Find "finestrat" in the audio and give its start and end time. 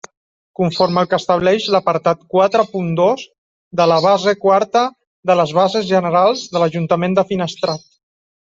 7.35-7.89